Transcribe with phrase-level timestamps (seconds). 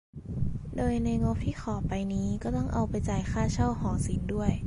[0.75, 4.53] โดยในงบที่ขอไปนี่ก็ต้องเอาไปจ่ายค่าเช่าหอศิลป์ด้วย